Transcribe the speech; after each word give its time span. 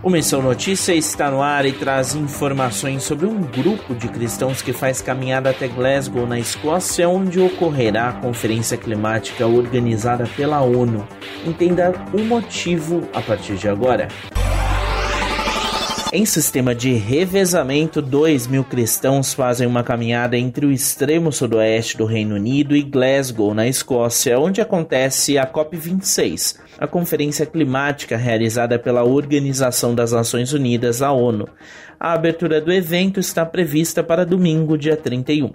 O 0.00 0.10
Missão 0.10 0.40
Notícia 0.40 0.94
está 0.94 1.28
no 1.28 1.42
ar 1.42 1.66
e 1.66 1.72
traz 1.72 2.14
informações 2.14 3.02
sobre 3.02 3.26
um 3.26 3.40
grupo 3.42 3.96
de 3.96 4.06
cristãos 4.06 4.62
que 4.62 4.72
faz 4.72 5.02
caminhada 5.02 5.50
até 5.50 5.66
Glasgow, 5.66 6.24
na 6.24 6.38
Escócia, 6.38 7.08
onde 7.08 7.40
ocorrerá 7.40 8.08
a 8.08 8.12
Conferência 8.12 8.76
Climática 8.76 9.44
organizada 9.44 10.24
pela 10.36 10.60
ONU. 10.60 11.06
Entenda 11.44 11.92
o 12.12 12.20
motivo 12.20 13.08
a 13.12 13.20
partir 13.20 13.56
de 13.56 13.68
agora. 13.68 14.06
Em 16.10 16.24
sistema 16.24 16.74
de 16.74 16.94
revezamento, 16.94 18.00
2 18.00 18.46
mil 18.46 18.64
cristãos 18.64 19.34
fazem 19.34 19.66
uma 19.66 19.84
caminhada 19.84 20.38
entre 20.38 20.64
o 20.64 20.72
extremo 20.72 21.30
sudoeste 21.30 21.98
do 21.98 22.06
Reino 22.06 22.34
Unido 22.34 22.74
e 22.74 22.82
Glasgow, 22.82 23.52
na 23.52 23.68
Escócia, 23.68 24.40
onde 24.40 24.62
acontece 24.62 25.36
a 25.36 25.46
COP26, 25.46 26.60
a 26.78 26.86
conferência 26.86 27.44
climática 27.44 28.16
realizada 28.16 28.78
pela 28.78 29.04
Organização 29.04 29.94
das 29.94 30.12
Nações 30.12 30.54
Unidas, 30.54 31.02
a 31.02 31.12
ONU. 31.12 31.46
A 32.00 32.14
abertura 32.14 32.58
do 32.58 32.72
evento 32.72 33.20
está 33.20 33.44
prevista 33.44 34.02
para 34.02 34.24
domingo, 34.24 34.78
dia 34.78 34.96
31. 34.96 35.50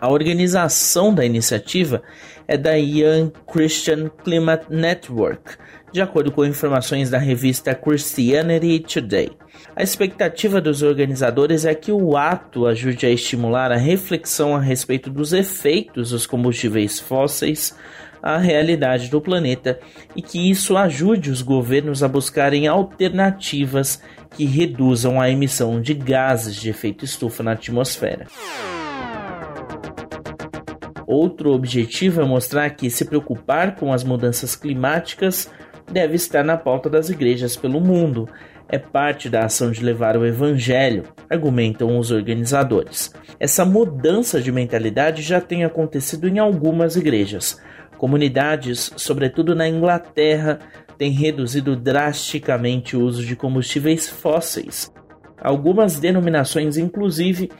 A 0.00 0.08
organização 0.08 1.14
da 1.14 1.26
iniciativa 1.26 2.02
é 2.48 2.56
da 2.56 2.72
Young 2.72 3.32
Christian 3.46 4.10
Climate 4.24 4.64
Network, 4.70 5.56
de 5.92 6.00
acordo 6.00 6.32
com 6.32 6.42
informações 6.42 7.10
da 7.10 7.18
revista 7.18 7.74
Christianity 7.74 8.80
Today. 8.80 9.30
A 9.76 9.82
expectativa 9.82 10.58
dos 10.58 10.82
organizadores 10.82 11.66
é 11.66 11.74
que 11.74 11.92
o 11.92 12.16
ato 12.16 12.66
ajude 12.66 13.04
a 13.04 13.10
estimular 13.10 13.70
a 13.70 13.76
reflexão 13.76 14.56
a 14.56 14.60
respeito 14.60 15.10
dos 15.10 15.34
efeitos 15.34 16.10
dos 16.10 16.26
combustíveis 16.26 16.98
fósseis 16.98 17.76
à 18.22 18.38
realidade 18.38 19.10
do 19.10 19.20
planeta 19.20 19.78
e 20.16 20.22
que 20.22 20.50
isso 20.50 20.78
ajude 20.78 21.30
os 21.30 21.42
governos 21.42 22.02
a 22.02 22.08
buscarem 22.08 22.66
alternativas 22.66 24.02
que 24.34 24.46
reduzam 24.46 25.20
a 25.20 25.28
emissão 25.28 25.78
de 25.78 25.92
gases 25.92 26.56
de 26.56 26.70
efeito 26.70 27.04
estufa 27.04 27.42
na 27.42 27.52
atmosfera. 27.52 28.26
Outro 31.10 31.50
objetivo 31.50 32.20
é 32.20 32.24
mostrar 32.24 32.70
que 32.70 32.88
se 32.88 33.04
preocupar 33.04 33.74
com 33.74 33.92
as 33.92 34.04
mudanças 34.04 34.54
climáticas 34.54 35.50
deve 35.90 36.14
estar 36.14 36.44
na 36.44 36.56
pauta 36.56 36.88
das 36.88 37.10
igrejas 37.10 37.56
pelo 37.56 37.80
mundo. 37.80 38.28
É 38.68 38.78
parte 38.78 39.28
da 39.28 39.44
ação 39.44 39.72
de 39.72 39.82
levar 39.82 40.16
o 40.16 40.24
evangelho, 40.24 41.02
argumentam 41.28 41.98
os 41.98 42.12
organizadores. 42.12 43.12
Essa 43.40 43.64
mudança 43.64 44.40
de 44.40 44.52
mentalidade 44.52 45.20
já 45.20 45.40
tem 45.40 45.64
acontecido 45.64 46.28
em 46.28 46.38
algumas 46.38 46.94
igrejas. 46.94 47.60
Comunidades, 47.98 48.92
sobretudo 48.94 49.52
na 49.52 49.68
Inglaterra, 49.68 50.60
têm 50.96 51.10
reduzido 51.10 51.74
drasticamente 51.74 52.96
o 52.96 53.02
uso 53.02 53.26
de 53.26 53.34
combustíveis 53.34 54.08
fósseis. 54.08 54.92
Algumas 55.42 55.98
denominações, 55.98 56.76
inclusive, 56.76 57.50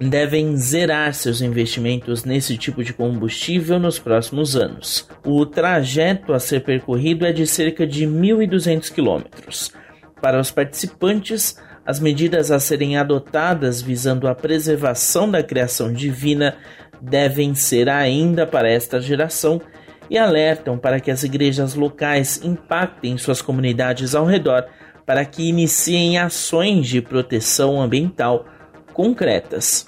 devem 0.00 0.56
zerar 0.56 1.12
seus 1.12 1.40
investimentos 1.40 2.24
nesse 2.24 2.56
tipo 2.56 2.84
de 2.84 2.92
combustível 2.92 3.78
nos 3.78 3.98
próximos 3.98 4.54
anos. 4.54 5.08
O 5.24 5.44
trajeto 5.44 6.32
a 6.32 6.38
ser 6.38 6.60
percorrido 6.60 7.26
é 7.26 7.32
de 7.32 7.46
cerca 7.46 7.86
de 7.86 8.06
1.200 8.06 8.92
quilômetros. 8.92 9.72
Para 10.20 10.40
os 10.40 10.50
participantes, 10.50 11.58
as 11.84 11.98
medidas 11.98 12.50
a 12.50 12.60
serem 12.60 12.96
adotadas 12.96 13.80
visando 13.80 14.28
a 14.28 14.34
preservação 14.34 15.30
da 15.30 15.42
criação 15.42 15.92
divina 15.92 16.56
devem 17.00 17.54
ser 17.54 17.88
ainda 17.88 18.46
para 18.46 18.68
esta 18.68 19.00
geração 19.00 19.60
e 20.10 20.16
alertam 20.16 20.78
para 20.78 21.00
que 21.00 21.10
as 21.10 21.22
igrejas 21.22 21.74
locais 21.74 22.40
impactem 22.42 23.16
suas 23.18 23.42
comunidades 23.42 24.14
ao 24.14 24.26
redor 24.26 24.66
para 25.06 25.24
que 25.24 25.48
iniciem 25.48 26.18
ações 26.18 26.86
de 26.86 27.00
proteção 27.00 27.80
ambiental 27.80 28.46
concretas. 28.92 29.86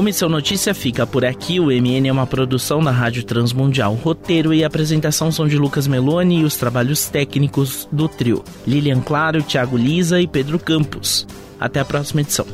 O 0.00 0.02
Missão 0.02 0.30
Notícia 0.30 0.72
fica 0.72 1.06
por 1.06 1.26
aqui. 1.26 1.60
O 1.60 1.66
MN 1.66 2.08
é 2.08 2.12
uma 2.12 2.26
produção 2.26 2.82
da 2.82 2.90
Rádio 2.90 3.22
Transmundial. 3.22 3.92
Roteiro 3.92 4.54
e 4.54 4.64
apresentação 4.64 5.30
são 5.30 5.46
de 5.46 5.58
Lucas 5.58 5.86
Meloni 5.86 6.40
e 6.40 6.44
os 6.44 6.56
trabalhos 6.56 7.06
técnicos 7.10 7.86
do 7.92 8.08
trio. 8.08 8.42
Lilian 8.66 9.02
Claro, 9.02 9.42
Thiago 9.42 9.76
Lisa 9.76 10.18
e 10.18 10.26
Pedro 10.26 10.58
Campos. 10.58 11.26
Até 11.60 11.80
a 11.80 11.84
próxima 11.84 12.22
edição. 12.22 12.46